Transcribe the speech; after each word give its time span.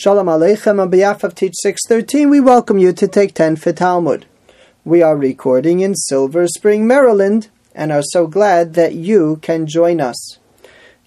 Shalom 0.00 0.28
Aleichem 0.28 0.80
on 0.80 0.90
behalf 0.90 1.24
of 1.24 1.34
Teach 1.34 1.54
613, 1.56 2.30
we 2.30 2.38
welcome 2.38 2.78
you 2.78 2.92
to 2.92 3.08
take 3.08 3.34
10 3.34 3.56
for 3.56 3.72
Talmud. 3.72 4.26
We 4.84 5.02
are 5.02 5.16
recording 5.16 5.80
in 5.80 5.96
Silver 5.96 6.46
Spring, 6.46 6.86
Maryland, 6.86 7.48
and 7.74 7.90
are 7.90 8.04
so 8.04 8.28
glad 8.28 8.74
that 8.74 8.94
you 8.94 9.40
can 9.42 9.66
join 9.66 10.00
us. 10.00 10.38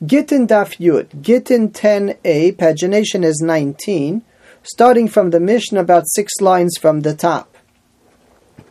Gittin 0.06 0.46
Daf 0.46 0.78
Yud, 0.78 1.22
Gittin 1.22 1.70
10a, 1.70 2.58
pagination 2.58 3.24
is 3.24 3.40
19, 3.42 4.24
starting 4.62 5.08
from 5.08 5.30
the 5.30 5.40
Mishnah 5.40 5.80
about 5.80 6.04
six 6.10 6.42
lines 6.42 6.76
from 6.78 7.00
the 7.00 7.16
top. 7.16 7.56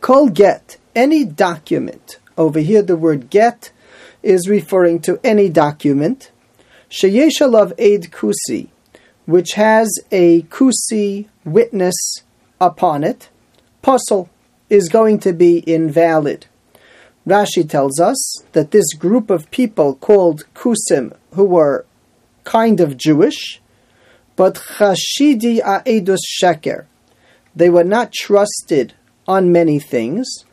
Kol 0.01 0.29
get, 0.29 0.77
any 0.95 1.25
document. 1.25 2.19
Over 2.37 2.59
here 2.59 2.83
the 2.83 2.95
word 2.95 3.31
get 3.31 3.71
is 4.21 4.47
referring 4.47 4.99
to 4.99 5.19
any 5.23 5.49
document. 5.49 6.29
Sheyesh 6.91 7.41
alav 7.41 7.71
eid 7.79 8.11
kusi, 8.11 8.67
which 9.31 9.53
has 9.53 9.89
a 10.11 10.41
kusi 10.43 11.27
witness 11.45 11.95
upon 12.59 13.03
it, 13.03 13.29
pasul 13.81 14.29
is 14.69 14.89
going 14.89 15.19
to 15.19 15.33
be 15.33 15.59
invalid. 15.59 16.45
Rashi 17.25 17.67
tells 17.67 17.99
us 17.99 18.19
that 18.51 18.71
this 18.71 18.93
group 18.93 19.29
of 19.29 19.49
people 19.51 19.95
called 19.95 20.45
kusim, 20.53 21.15
who 21.33 21.45
were 21.45 21.85
kind 22.43 22.79
of 22.79 22.97
Jewish, 22.97 23.61
but 24.35 24.55
chashidi 24.55 25.61
aedus 25.61 26.19
sheker, 26.41 26.85
they 27.55 27.69
were 27.69 27.83
not 27.83 28.11
trusted 28.11 28.93
on 29.27 29.51
many 29.51 29.79
things, 29.79 30.45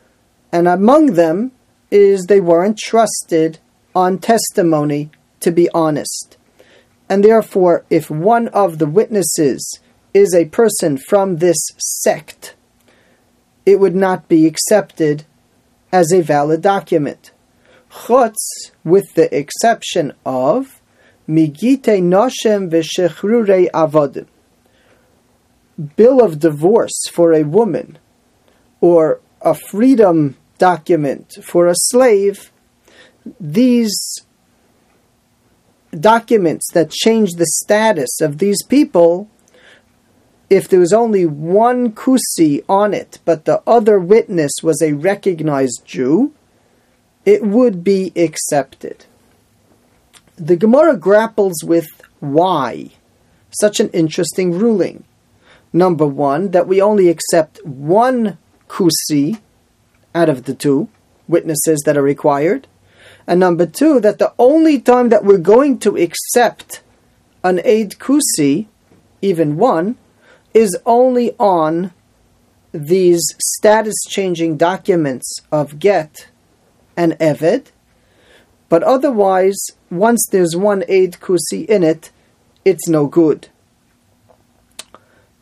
and 0.51 0.67
among 0.67 1.13
them 1.13 1.51
is 1.91 2.25
they 2.25 2.39
weren't 2.39 2.77
trusted 2.77 3.59
on 3.95 4.19
testimony 4.19 5.09
to 5.39 5.51
be 5.51 5.69
honest. 5.73 6.37
And 7.09 7.23
therefore, 7.23 7.85
if 7.89 8.11
one 8.11 8.47
of 8.49 8.77
the 8.77 8.85
witnesses 8.85 9.79
is 10.13 10.33
a 10.33 10.45
person 10.45 10.97
from 10.97 11.37
this 11.37 11.57
sect, 11.77 12.55
it 13.65 13.79
would 13.79 13.95
not 13.95 14.27
be 14.27 14.45
accepted 14.45 15.25
as 15.91 16.13
a 16.13 16.21
valid 16.21 16.61
document. 16.61 17.31
Chutz, 17.91 18.71
with 18.83 19.13
the 19.15 19.35
exception 19.35 20.13
of 20.25 20.81
Migite 21.27 22.01
Noshem 22.01 22.69
V'Shechrure 22.69 23.69
Avodim. 23.71 24.27
Bill 25.95 26.23
of 26.23 26.39
divorce 26.39 27.07
for 27.11 27.33
a 27.33 27.43
woman, 27.43 27.97
or 28.81 29.19
a 29.41 29.55
freedom 29.55 30.35
document 30.57 31.37
for 31.43 31.67
a 31.67 31.75
slave, 31.75 32.51
these 33.39 33.97
documents 35.97 36.71
that 36.73 36.91
change 36.91 37.31
the 37.33 37.45
status 37.45 38.21
of 38.21 38.37
these 38.37 38.63
people, 38.63 39.29
if 40.49 40.67
there 40.67 40.79
was 40.79 40.93
only 40.93 41.25
one 41.25 41.91
kusi 41.91 42.63
on 42.67 42.93
it, 42.93 43.19
but 43.25 43.45
the 43.45 43.61
other 43.67 43.99
witness 43.99 44.51
was 44.63 44.81
a 44.81 44.93
recognized 44.93 45.83
Jew, 45.85 46.33
it 47.25 47.43
would 47.43 47.83
be 47.83 48.11
accepted. 48.15 49.05
The 50.37 50.55
Gemara 50.55 50.97
grapples 50.97 51.63
with 51.63 51.87
why 52.19 52.91
such 53.59 53.79
an 53.79 53.89
interesting 53.89 54.51
ruling. 54.51 55.03
Number 55.71 56.05
one, 56.05 56.51
that 56.51 56.67
we 56.67 56.81
only 56.81 57.09
accept 57.09 57.63
one 57.65 58.37
kusi 58.67 59.39
out 60.15 60.29
of 60.29 60.45
the 60.45 60.53
two 60.53 60.89
witnesses 61.27 61.81
that 61.85 61.97
are 61.97 62.01
required. 62.01 62.67
And 63.29 63.39
number 63.39 63.67
two, 63.67 63.99
that 63.99 64.17
the 64.17 64.33
only 64.39 64.81
time 64.81 65.09
that 65.09 65.23
we're 65.23 65.37
going 65.37 65.77
to 65.85 65.95
accept 65.95 66.81
an 67.43 67.59
Eid 67.59 67.99
Kusi, 67.99 68.65
even 69.21 69.55
one, 69.55 69.97
is 70.55 70.75
only 70.83 71.35
on 71.37 71.93
these 72.71 73.21
status 73.39 73.93
changing 74.07 74.57
documents 74.57 75.41
of 75.51 75.77
Get 75.77 76.29
and 76.97 77.13
Eved. 77.19 77.67
But 78.67 78.81
otherwise, 78.81 79.63
once 79.91 80.27
there's 80.31 80.55
one 80.55 80.81
Eid 80.89 81.19
Kusi 81.21 81.67
in 81.67 81.83
it, 81.83 82.09
it's 82.65 82.87
no 82.87 83.05
good. 83.05 83.49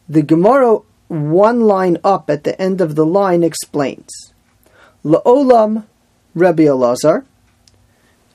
The 0.09 0.23
Gemara, 0.23 0.79
one 1.07 1.61
line 1.61 1.99
up 2.03 2.29
at 2.29 2.43
the 2.43 2.61
end 2.61 2.81
of 2.81 2.95
the 2.95 3.05
line, 3.05 3.43
explains 3.43 4.33
La'olam 5.05 5.85
Rabbi 6.35 6.63
Elazar 6.63 7.23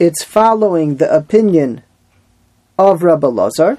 it's 0.02 0.24
following 0.24 0.96
the 0.96 1.14
opinion 1.14 1.80
of 2.76 3.04
Rabbi 3.04 3.28
Lazar, 3.28 3.78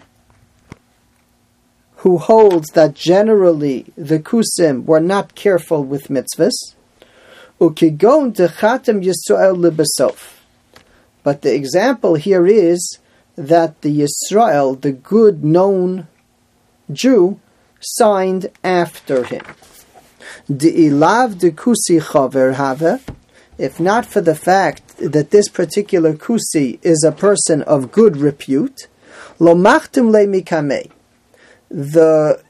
who 1.97 2.17
holds 2.17 2.69
that 2.69 2.93
generally 2.93 3.87
the 3.97 4.19
Kusim 4.19 4.85
were 4.85 5.01
not 5.01 5.35
careful 5.35 5.83
with 5.83 6.07
mitzvahs. 6.07 6.75
But 7.59 7.75
the 11.41 11.53
example 11.53 12.15
here 12.15 12.47
is 12.47 12.99
that 13.35 13.81
the 13.81 13.99
Yisrael, 13.99 14.79
the 14.79 14.93
good 14.93 15.43
known 15.43 16.07
Jew, 16.89 17.41
signed 17.81 18.49
after 18.63 19.25
him. 19.25 19.43
De'ilav 20.49 21.37
de 21.39 21.51
kusi 21.51 21.99
chaver 21.99 22.53
have, 22.53 23.03
if 23.63 23.79
not 23.79 24.05
for 24.05 24.19
the 24.19 24.35
fact 24.35 24.97
that 24.97 25.31
this 25.31 25.47
particular 25.47 26.13
kusi 26.13 26.79
is 26.81 27.01
a 27.01 27.13
person 27.13 27.61
of 27.61 27.93
good 27.93 28.17
repute, 28.17 28.87
lo 29.39 29.55
machtim 29.55 30.11
le 30.11 30.25
mikame, 30.27 30.91
the 31.69 32.43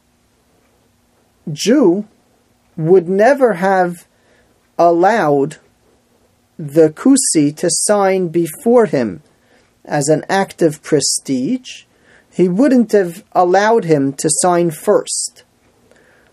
Jew 1.52 2.08
would 2.76 3.08
never 3.08 3.54
have 3.54 4.08
allowed 4.80 5.58
the 6.58 6.90
kusi 6.90 7.56
to 7.58 7.70
sign 7.70 8.30
before 8.30 8.88
him 8.88 9.22
as 9.86 10.08
an 10.08 10.26
act 10.28 10.64
of 10.64 10.82
prestige. 10.82 11.84
He 12.32 12.50
wouldn't 12.50 12.92
have 12.94 13.24
allowed 13.34 13.84
him 13.84 14.14
to 14.14 14.30
sign 14.42 14.72
first. 14.72 15.44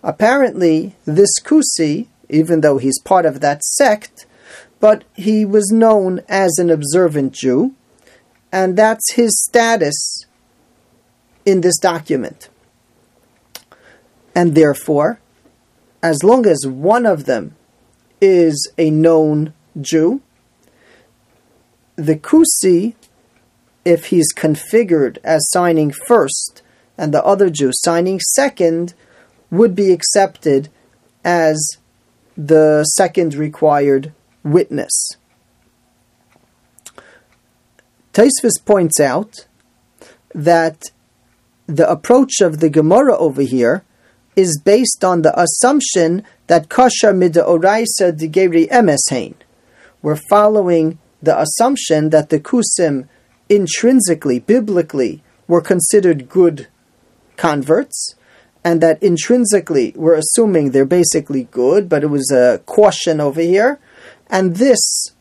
Apparently, 0.03 0.97
this 1.05 1.39
kusi, 1.39 2.07
even 2.31 2.63
though 2.63 2.79
he's 2.79 2.99
part 3.03 3.27
of 3.27 3.41
that 3.41 3.63
sect, 3.63 4.25
but 4.81 5.05
he 5.15 5.45
was 5.45 5.71
known 5.71 6.23
as 6.29 6.51
an 6.59 6.71
observant 6.71 7.33
Jew, 7.33 7.75
and 8.51 8.77
that's 8.77 9.13
his 9.13 9.31
status 9.49 10.25
in 11.45 11.61
this 11.61 11.79
document. 11.79 12.49
And 14.35 14.55
therefore, 14.55 15.21
as 16.03 16.25
long 16.25 16.47
as 16.47 16.67
one 16.67 17.05
of 17.05 17.27
them 17.27 17.55
is 18.21 18.71
a 18.79 18.91
known 18.91 19.53
Jew, 19.81 20.23
the 21.97 22.17
Kusi, 22.17 22.95
if 23.85 24.07
he's 24.07 24.33
configured 24.35 25.19
as 25.23 25.49
signing 25.51 25.91
first 25.91 26.63
and 26.97 27.13
the 27.13 27.25
other 27.25 27.51
Jew 27.51 27.71
signing 27.73 28.21
second, 28.21 28.95
would 29.51 29.75
be 29.75 29.93
accepted 29.93 30.69
as 31.25 31.61
the 32.37 32.85
second 32.85 33.35
required 33.35 34.13
witness. 34.45 35.11
Tosfos 38.13 38.65
points 38.65 38.99
out 39.01 39.47
that 40.35 40.91
the 41.67 41.89
approach 41.89 42.41
of 42.41 42.59
the 42.59 42.69
Gemara 42.69 43.17
over 43.17 43.43
here 43.43 43.85
is 44.37 44.61
based 44.65 45.05
on 45.05 45.23
the 45.23 45.39
assumption 45.39 46.25
that 46.47 46.69
kosher 46.69 47.13
mida 47.13 47.43
oraisa 47.43 48.13
digeri 48.13 48.69
emeshain. 48.69 49.35
We're 50.03 50.21
following 50.29 50.99
the 51.23 51.39
assumption 51.39 52.11
that 52.11 52.31
the 52.31 52.41
kusim 52.41 53.09
intrinsically, 53.49 54.39
biblically, 54.39 55.23
were 55.47 55.61
considered 55.61 56.29
good 56.29 56.69
converts, 57.37 58.15
and 58.65 58.81
that 58.81 59.03
intrinsically 59.03 59.93
we're 59.97 60.15
assuming 60.15 60.71
they're 60.71 60.85
basically 60.85 61.45
good, 61.45 61.89
but 61.89 62.03
it 62.03 62.09
was 62.09 62.31
a 62.31 62.59
caution 62.67 63.21
over 63.21 63.41
here, 63.41 63.79
and 64.31 64.57
this 64.57 65.13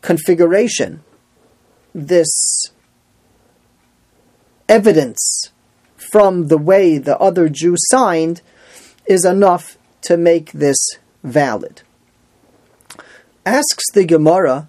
configuration, 0.00 1.02
this 1.94 2.72
evidence 4.68 5.52
from 5.96 6.48
the 6.48 6.58
way 6.58 6.98
the 6.98 7.18
other 7.18 7.48
Jew 7.48 7.74
signed, 7.76 8.42
is 9.06 9.24
enough 9.24 9.78
to 10.02 10.16
make 10.16 10.52
this 10.52 10.76
valid. 11.22 11.82
Asks 13.46 13.84
the 13.92 14.04
Gemara, 14.04 14.68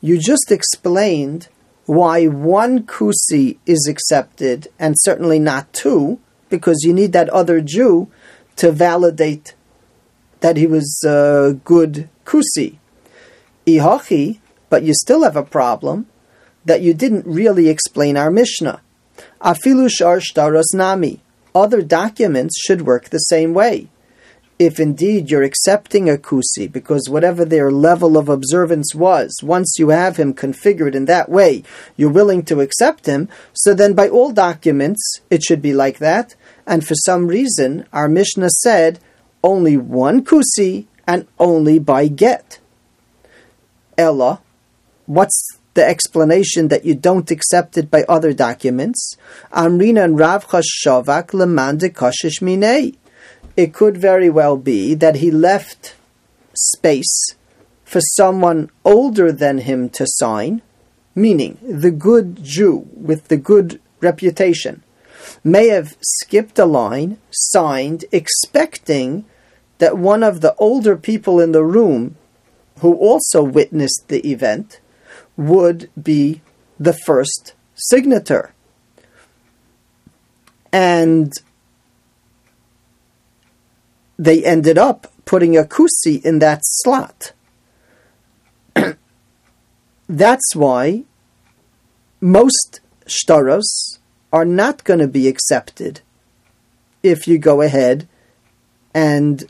you 0.00 0.18
just 0.18 0.50
explained 0.50 1.48
why 1.86 2.26
one 2.26 2.84
kusi 2.84 3.58
is 3.66 3.86
accepted 3.88 4.68
and 4.78 4.94
certainly 4.98 5.38
not 5.38 5.72
two, 5.72 6.20
because 6.48 6.82
you 6.84 6.92
need 6.92 7.12
that 7.12 7.28
other 7.30 7.60
Jew 7.60 8.10
to 8.56 8.70
validate 8.70 9.54
that 10.44 10.58
he 10.58 10.66
was 10.66 11.02
a 11.06 11.58
good 11.64 12.06
kusi. 12.26 12.76
Ihachi, 13.66 14.40
but 14.68 14.82
you 14.82 14.92
still 14.92 15.22
have 15.22 15.36
a 15.36 15.42
problem 15.42 16.06
that 16.66 16.82
you 16.82 16.92
didn't 16.92 17.24
really 17.24 17.70
explain 17.70 18.18
our 18.18 18.30
Mishnah. 18.30 18.82
Afilu 19.40 19.88
shar 19.90 20.18
shtaros 20.18 20.74
nami. 20.74 21.22
other 21.54 21.80
documents 21.80 22.60
should 22.60 22.82
work 22.82 23.08
the 23.08 23.30
same 23.32 23.54
way. 23.54 23.88
If 24.58 24.78
indeed 24.78 25.30
you're 25.30 25.50
accepting 25.50 26.10
a 26.10 26.18
kusi, 26.18 26.70
because 26.70 27.08
whatever 27.08 27.46
their 27.46 27.70
level 27.70 28.18
of 28.18 28.28
observance 28.28 28.94
was, 28.94 29.34
once 29.42 29.76
you 29.78 29.88
have 29.88 30.18
him 30.18 30.34
configured 30.34 30.94
in 30.94 31.06
that 31.06 31.30
way, 31.30 31.62
you're 31.96 32.10
willing 32.20 32.42
to 32.44 32.60
accept 32.60 33.06
him, 33.06 33.30
so 33.54 33.72
then 33.72 33.94
by 33.94 34.10
all 34.10 34.30
documents 34.30 35.02
it 35.30 35.42
should 35.42 35.62
be 35.62 35.72
like 35.72 36.00
that. 36.00 36.34
And 36.66 36.86
for 36.86 36.94
some 36.94 37.28
reason, 37.28 37.86
our 37.94 38.10
Mishnah 38.10 38.50
said 38.50 39.00
only 39.44 39.76
one 39.76 40.24
kusi 40.24 40.86
and 41.06 41.26
only 41.38 41.78
by 41.78 42.08
get. 42.08 42.58
Ella, 43.98 44.40
what's 45.06 45.38
the 45.74 45.84
explanation 45.86 46.68
that 46.68 46.84
you 46.84 46.94
don't 46.94 47.30
accept 47.30 47.76
it 47.76 47.90
by 47.90 48.04
other 48.08 48.32
documents? 48.32 49.16
Amrina 49.52 50.02
and 50.04 50.18
Rav 50.18 50.48
Chashavak 50.48 51.28
lemande 51.32 51.92
kashish 51.92 52.40
minei. 52.40 52.96
It 53.56 53.74
could 53.74 53.98
very 53.98 54.30
well 54.30 54.56
be 54.56 54.94
that 54.94 55.16
he 55.16 55.30
left 55.30 55.94
space 56.54 57.36
for 57.84 58.00
someone 58.00 58.70
older 58.84 59.30
than 59.30 59.58
him 59.58 59.90
to 59.90 60.06
sign, 60.08 60.62
meaning 61.14 61.58
the 61.62 61.90
good 61.90 62.42
Jew 62.42 62.88
with 62.94 63.28
the 63.28 63.36
good 63.36 63.80
reputation 64.00 64.82
may 65.42 65.68
have 65.68 65.96
skipped 66.00 66.58
a 66.58 66.64
line, 66.64 67.18
signed, 67.30 68.04
expecting 68.12 69.24
that 69.84 69.98
one 69.98 70.22
of 70.22 70.40
the 70.40 70.54
older 70.54 70.96
people 70.96 71.38
in 71.38 71.52
the 71.52 71.62
room 71.62 72.16
who 72.78 72.94
also 72.94 73.42
witnessed 73.42 74.04
the 74.08 74.26
event 74.26 74.80
would 75.36 75.90
be 76.02 76.40
the 76.80 76.94
first 77.04 77.52
signator. 77.92 78.52
And 80.72 81.30
they 84.18 84.42
ended 84.42 84.78
up 84.78 85.12
putting 85.26 85.54
a 85.54 85.64
kusi 85.64 86.24
in 86.24 86.38
that 86.38 86.60
slot. 86.62 87.34
That's 90.08 90.56
why 90.56 91.04
most 92.22 92.80
shtaros 93.04 93.98
are 94.32 94.46
not 94.46 94.82
going 94.84 95.00
to 95.00 95.08
be 95.08 95.28
accepted 95.28 96.00
if 97.02 97.28
you 97.28 97.36
go 97.36 97.60
ahead 97.60 98.08
and 98.94 99.44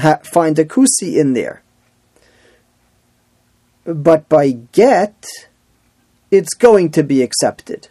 ha- 0.00 0.20
find 0.24 0.58
a 0.58 0.64
kusi 0.64 1.16
in 1.16 1.32
there. 1.34 1.62
But 3.84 4.28
by 4.28 4.50
get, 4.72 5.24
it's 6.30 6.54
going 6.54 6.90
to 6.92 7.02
be 7.02 7.22
accepted. 7.22 7.88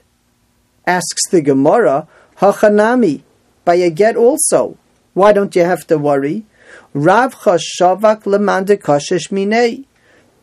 Asks 0.85 1.27
the 1.29 1.41
Gemara, 1.41 2.07
Hachanami, 2.38 3.21
by 3.65 3.75
a 3.75 3.89
get 3.89 4.15
also. 4.15 4.77
Why 5.13 5.33
don't 5.33 5.56
you 5.56 5.63
have 5.63 5.85
to 5.88 5.97
worry? 5.97 6.45
Rav 6.94 7.35
Chashavak 7.35 8.23
Lemande 8.23 8.77
Kashish 8.77 9.29
Minei, 9.29 9.85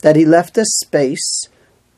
that 0.02 0.16
he 0.16 0.24
left 0.24 0.58
a 0.58 0.64
space 0.64 1.48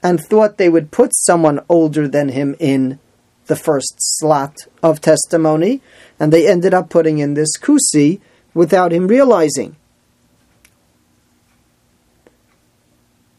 and 0.02 0.20
thought 0.20 0.58
they 0.58 0.68
would 0.68 0.90
put 0.90 1.10
someone 1.14 1.60
older 1.68 2.06
than 2.06 2.28
him 2.28 2.54
in 2.58 2.98
the 3.46 3.56
first 3.56 3.94
slot 3.98 4.56
of 4.82 5.00
testimony, 5.00 5.80
and 6.20 6.32
they 6.32 6.46
ended 6.46 6.72
up 6.72 6.88
putting 6.90 7.18
in 7.18 7.34
this 7.34 7.56
kusi 7.58 8.20
without 8.58 8.92
him 8.92 9.06
realizing. 9.06 9.76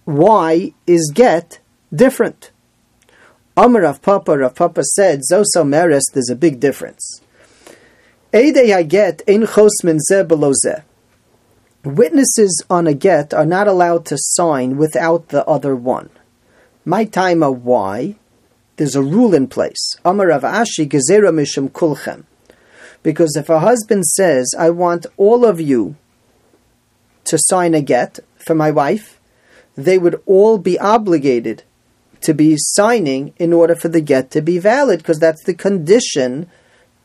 Why 0.06 0.74
is 0.88 1.12
get 1.14 1.60
different? 1.94 2.52
Amar 3.58 3.82
Rav 3.82 4.02
Papa, 4.02 4.38
Rav 4.38 4.56
Papa 4.56 4.82
said, 4.96 5.24
Zoso 5.30 5.68
Meres, 5.68 6.06
there's 6.14 6.30
a 6.30 6.38
big 6.38 6.62
difference. 6.62 7.22
Eidei 8.32 8.88
get 8.88 9.22
ein 9.28 9.46
chosmin 9.46 10.00
ze 10.00 10.24
below. 10.24 10.54
Witnesses 11.84 12.64
on 12.70 12.88
a 12.88 12.94
get 12.94 13.34
are 13.34 13.46
not 13.46 13.68
allowed 13.68 14.06
to 14.06 14.16
sign 14.18 14.78
without 14.78 15.28
the 15.30 15.46
other 15.46 15.76
one. 15.76 16.10
My 16.86 17.04
time 17.04 17.44
of 17.44 17.66
why? 17.66 18.16
There's 18.78 18.96
a 18.96 19.04
rule 19.04 19.34
in 19.34 19.48
place. 19.48 19.98
Amar 20.06 20.28
Rav 20.28 20.44
Ashi 20.44 20.88
gezera 20.88 21.32
mishum 21.34 21.70
kulchem. 21.70 22.24
Because 23.02 23.36
if 23.36 23.50
a 23.50 23.60
husband 23.60 24.06
says, 24.06 24.54
I 24.58 24.70
want 24.70 25.06
all 25.18 25.46
of 25.46 25.62
you 25.62 25.96
to 27.26 27.38
sign 27.40 27.74
a 27.74 27.82
get 27.82 28.20
for 28.46 28.56
my 28.56 28.72
wife, 28.72 29.20
they 29.76 29.98
would 29.98 30.22
all 30.26 30.58
be 30.58 30.78
obligated 30.80 31.64
to 32.22 32.34
be 32.34 32.56
signing 32.58 33.34
in 33.38 33.54
order 33.54 33.76
for 33.76 33.88
the 33.88 34.02
get 34.02 34.32
to 34.32 34.42
be 34.42 34.58
valid, 34.58 35.00
because 35.00 35.20
that's 35.20 35.44
the 35.46 35.54
condition 35.54 36.50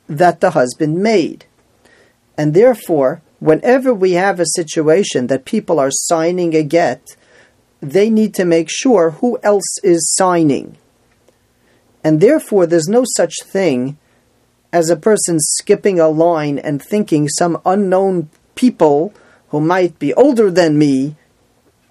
that 0.08 0.40
the 0.40 0.50
husband 0.50 0.96
made. 0.98 1.44
And 2.36 2.52
therefore, 2.52 3.22
whenever 3.38 3.94
we 3.94 4.12
have 4.12 4.40
a 4.40 4.46
situation 4.56 5.28
that 5.28 5.44
people 5.44 5.78
are 5.78 5.90
signing 5.90 6.54
a 6.54 6.64
get, 6.64 7.16
they 7.80 8.10
need 8.10 8.34
to 8.34 8.44
make 8.44 8.68
sure 8.70 9.10
who 9.10 9.38
else 9.42 9.78
is 9.84 10.12
signing. 10.16 10.76
And 12.02 12.20
therefore, 12.20 12.66
there's 12.66 12.88
no 12.88 13.04
such 13.16 13.34
thing 13.44 13.98
as 14.74 14.90
a 14.90 14.96
person 14.96 15.38
skipping 15.38 16.00
a 16.00 16.08
line 16.08 16.58
and 16.58 16.82
thinking 16.82 17.28
some 17.28 17.62
unknown 17.64 18.28
people 18.56 19.14
who 19.50 19.60
might 19.60 19.96
be 20.00 20.12
older 20.14 20.50
than 20.50 20.76
me 20.76 21.14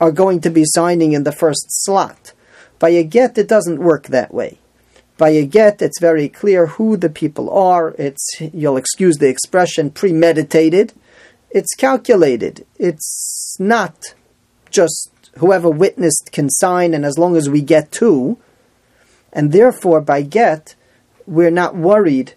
are 0.02 0.12
going 0.12 0.42
to 0.42 0.50
be 0.50 0.66
signing 0.66 1.14
in 1.14 1.24
the 1.24 1.32
first 1.32 1.66
slot. 1.70 2.34
By 2.80 2.90
a 2.90 3.06
get, 3.06 3.38
it 3.38 3.48
doesn't 3.48 3.80
work 3.80 4.08
that 4.08 4.34
way. 4.34 4.58
By 5.18 5.30
a 5.30 5.46
get, 5.46 5.82
it's 5.82 6.02
very 6.02 6.28
clear 6.28 6.66
who 6.66 6.98
the 6.98 7.10
people 7.10 7.50
are. 7.52 7.96
It's, 7.98 8.28
you'll 8.42 8.76
excuse 8.76 9.16
the 9.16 9.30
expression, 9.30 9.90
premeditated. 9.90 10.92
It's 11.52 11.74
calculated. 11.76 12.66
It's 12.78 13.56
not 13.60 13.96
just 14.72 15.10
whoever 15.38 15.70
witnessed 15.70 16.32
can 16.34 16.50
sign, 16.50 16.94
and 16.94 17.06
as 17.06 17.18
long 17.18 17.38
as 17.38 17.50
we 17.50 17.62
get 17.62 17.94
two, 17.94 18.38
and 19.32 19.54
therefore 19.54 20.02
by 20.02 20.22
get, 20.22 20.76
we're 21.26 21.50
not 21.50 21.78
worried 21.78 22.34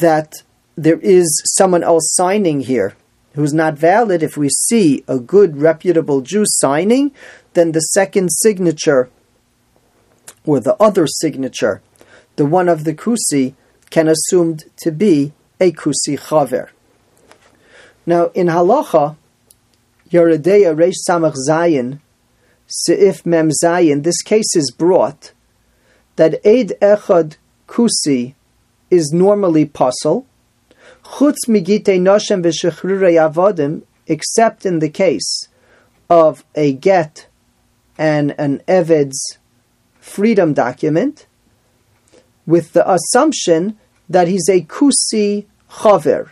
that 0.00 0.32
there 0.76 0.98
is 1.00 1.42
someone 1.44 1.82
else 1.82 2.14
signing 2.14 2.60
here 2.62 2.94
who's 3.34 3.54
not 3.54 3.74
valid. 3.74 4.22
If 4.22 4.36
we 4.36 4.48
see 4.48 5.04
a 5.06 5.18
good, 5.18 5.58
reputable 5.58 6.20
Jew 6.20 6.44
signing, 6.46 7.12
then 7.54 7.72
the 7.72 7.80
second 7.80 8.30
signature 8.30 9.10
or 10.44 10.60
the 10.60 10.76
other 10.82 11.06
signature, 11.06 11.82
the 12.36 12.46
one 12.46 12.68
of 12.68 12.84
the 12.84 12.94
kusi, 12.94 13.54
can 13.90 14.08
assumed 14.08 14.64
to 14.78 14.90
be 14.90 15.32
a 15.60 15.70
kusi 15.72 16.18
chaver. 16.18 16.70
Now, 18.06 18.26
in 18.28 18.48
halacha, 18.48 19.16
Yoreh 20.10 20.38
De'ah 20.38 20.74
Reish 20.74 20.96
Samach 21.08 21.36
Zayin, 21.48 22.00
Seif 22.68 23.24
Mem 23.24 23.50
Zayin, 23.62 24.02
this 24.02 24.22
case 24.22 24.56
is 24.56 24.70
brought 24.76 25.32
that 26.16 26.40
Eid 26.44 26.72
Echad 26.80 27.36
Kusi 27.68 28.34
is 28.92 29.10
normally 29.10 29.64
pasul. 29.64 30.26
Chutz 31.02 31.48
migite 31.48 31.98
noshem 31.98 32.42
except 34.06 34.66
in 34.66 34.78
the 34.80 34.90
case 34.90 35.48
of 36.10 36.44
a 36.54 36.74
get 36.74 37.26
and 37.96 38.34
an 38.38 38.60
eved's 38.68 39.38
freedom 39.98 40.52
document, 40.52 41.26
with 42.46 42.74
the 42.74 42.84
assumption 42.90 43.78
that 44.10 44.28
he's 44.28 44.48
a 44.50 44.60
kusi 44.60 45.46
chaver, 45.70 46.30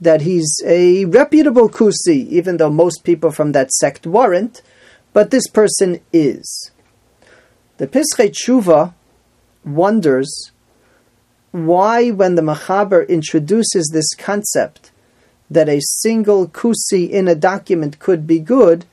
that 0.00 0.20
he's 0.22 0.54
a 0.64 1.04
reputable 1.06 1.68
kusi, 1.68 2.28
even 2.28 2.58
though 2.58 2.70
most 2.70 3.02
people 3.02 3.32
from 3.32 3.52
that 3.52 3.72
sect 3.72 4.06
weren't, 4.06 4.62
but 5.12 5.30
this 5.30 5.48
person 5.48 6.00
is. 6.12 6.70
The 7.78 7.88
Pischei 7.88 8.30
Tshuva 8.30 8.94
wonders 9.64 10.51
why, 11.52 12.10
when 12.10 12.34
the 12.34 12.42
Machaber 12.42 13.06
introduces 13.08 13.90
this 13.92 14.14
concept 14.14 14.90
that 15.50 15.68
a 15.68 15.80
single 15.80 16.48
kusi 16.48 17.08
in 17.08 17.28
a 17.28 17.34
document 17.34 17.98
could 17.98 18.26
be 18.26 18.38
good, 18.38 18.86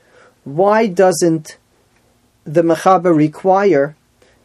why 0.43 0.87
doesn't 0.87 1.57
the 2.43 2.61
Machaber 2.61 3.15
require 3.15 3.95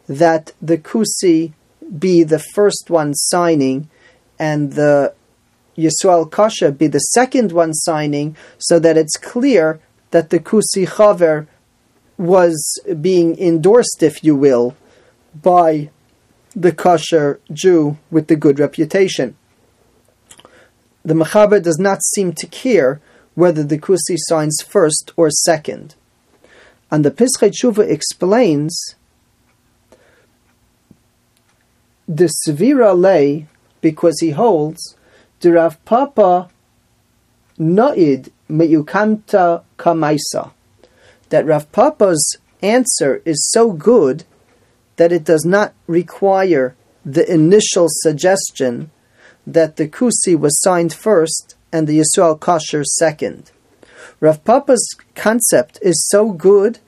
that 0.07 0.53
the 0.61 0.77
kusi 0.77 1.51
be 1.99 2.23
the 2.23 2.39
first 2.39 2.89
one 2.89 3.13
signing 3.13 3.89
and 4.39 4.73
the 4.73 5.13
Yisrael 5.77 6.29
Kasha 6.31 6.71
be 6.71 6.87
the 6.87 6.99
second 6.99 7.51
one 7.51 7.73
signing 7.73 8.35
so 8.57 8.79
that 8.79 8.97
it's 8.97 9.17
clear 9.17 9.79
that 10.11 10.29
the 10.29 10.39
kusi 10.39 10.87
chaver 10.87 11.47
was 12.17 12.79
being 13.01 13.37
endorsed, 13.37 14.01
if 14.01 14.23
you 14.23 14.35
will, 14.35 14.75
by 15.41 15.89
the 16.55 16.71
kosher 16.71 17.39
Jew 17.51 17.97
with 18.09 18.27
the 18.27 18.35
good 18.35 18.59
reputation. 18.59 19.35
The 21.03 21.13
Mechaber 21.13 21.61
does 21.61 21.77
not 21.77 22.03
seem 22.03 22.33
to 22.33 22.47
care 22.47 23.01
whether 23.35 23.63
the 23.63 23.77
Kusi 23.77 24.17
signs 24.17 24.57
first 24.65 25.11
or 25.17 25.29
second. 25.29 25.95
And 26.89 27.03
the 27.03 27.11
Pischei 27.11 27.51
Tshuva 27.51 27.87
explains 27.87 28.95
the 32.07 32.31
Svira 32.47 32.97
lay 32.97 33.47
because 33.81 34.19
he 34.19 34.31
holds 34.31 34.95
the 35.41 35.51
Rav 35.51 35.83
Papa 35.85 36.49
Noid 37.59 38.31
Meyukanta 38.49 39.63
Kamaisa. 39.77 40.51
That 41.29 41.45
Rav 41.45 41.71
Papa's 41.71 42.37
answer 42.61 43.21
is 43.25 43.49
so 43.51 43.71
good 43.71 44.23
that 44.97 45.11
it 45.11 45.23
does 45.23 45.45
not 45.45 45.73
require 45.87 46.75
the 47.05 47.31
initial 47.31 47.87
suggestion 47.89 48.91
that 49.45 49.75
the 49.75 49.87
Kusi 49.87 50.37
was 50.37 50.59
signed 50.61 50.93
first 50.93 51.55
and 51.71 51.87
the 51.87 51.99
Yisrael 51.99 52.39
Kasher 52.39 52.83
second. 52.83 53.51
Rav 54.19 54.43
Papa's 54.43 54.95
concept 55.13 55.77
is 55.81 56.07
so 56.09 56.31
good 56.31 56.79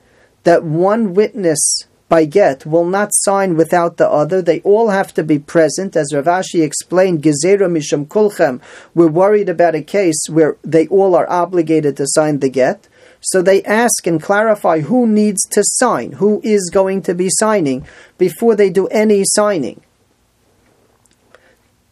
that 0.44 0.64
one 0.64 1.14
witness 1.14 1.82
by 2.08 2.24
get 2.24 2.64
will 2.64 2.86
not 2.86 3.10
sign 3.12 3.54
without 3.54 3.98
the 3.98 4.08
other. 4.08 4.40
They 4.40 4.60
all 4.60 4.88
have 4.88 5.12
to 5.14 5.22
be 5.22 5.38
present. 5.38 5.94
As 5.94 6.14
Rav 6.14 6.24
Ashi 6.24 6.62
explained, 6.62 7.22
Gezerah 7.22 7.70
Misham 7.70 8.06
Kulchem, 8.06 8.60
we're 8.94 9.08
worried 9.08 9.48
about 9.48 9.74
a 9.74 9.82
case 9.82 10.28
where 10.28 10.56
they 10.62 10.86
all 10.88 11.14
are 11.14 11.28
obligated 11.30 11.96
to 11.98 12.06
sign 12.06 12.38
the 12.38 12.48
get. 12.48 12.88
So 13.20 13.42
they 13.42 13.62
ask 13.64 14.06
and 14.06 14.22
clarify 14.22 14.80
who 14.80 15.06
needs 15.06 15.42
to 15.50 15.62
sign, 15.64 16.12
who 16.12 16.40
is 16.44 16.70
going 16.72 17.02
to 17.02 17.14
be 17.14 17.28
signing 17.30 17.86
before 18.16 18.54
they 18.54 18.70
do 18.70 18.86
any 18.88 19.22
signing. 19.24 19.80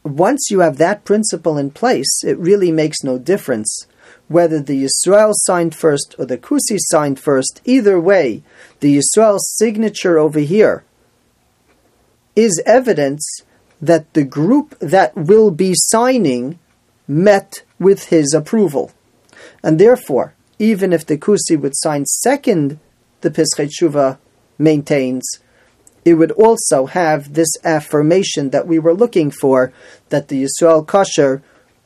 Once 0.05 0.51
you 0.51 0.61
have 0.61 0.77
that 0.79 1.05
principle 1.05 1.59
in 1.59 1.71
place, 1.71 2.23
it 2.25 2.39
really 2.39 2.71
makes 2.71 3.03
no 3.03 3.19
difference 3.19 3.87
whether 4.29 4.61
the 4.61 4.85
Yisrael 4.87 5.33
signed 5.35 5.75
first 5.75 6.15
or 6.19 6.27
the 6.27 6.39
Kusi 6.39 6.79
signed 6.79 7.19
first. 7.19 7.61
Either 7.65 8.01
way, 8.01 8.43
the 8.81 8.99
Yisrael 8.99 9.39
signature 9.41 10.19
over 10.19 10.41
here 10.41 10.85
is 12.37 12.63
evidence 12.67 13.41
that 13.81 14.13
the 14.15 14.25
group 14.25 14.79
that 14.79 15.17
will 15.17 15.51
be 15.51 15.73
signing 15.75 16.59
met 17.09 17.63
with 17.79 18.07
his 18.07 18.33
approval. 18.33 18.93
And 19.63 19.79
therefore, 19.79 20.35
even 20.59 20.93
if 20.93 21.07
the 21.07 21.19
Kusi 21.19 21.59
would 21.59 21.77
sign 21.77 22.05
second, 22.07 22.79
the 23.21 23.31
Pischei 23.31 23.69
Tshuva 23.69 24.19
maintains, 24.59 25.25
it 26.05 26.15
would 26.15 26.33
also 26.33 26.87
have 26.87 27.35
this 27.35 27.49
affirmation 27.65 28.51
that 28.51 28.67
we 28.67 28.79
were 28.79 28.95
looking 28.95 29.31
for, 29.31 29.73
that 30.09 30.29
the 30.29 30.45
Yisrael 30.45 30.87
Kasher 30.87 31.43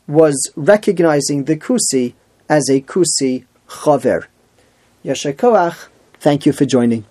was 0.06 0.52
recognizing 0.56 1.44
the 1.44 1.56
Kusi 1.56 2.14
as 2.48 2.68
a 2.68 2.80
Kusi 2.80 3.44
Chaver. 3.68 4.26
Yasher 5.04 5.34
Koach, 5.34 5.88
thank 6.18 6.44
you 6.44 6.52
for 6.52 6.66
joining. 6.66 7.06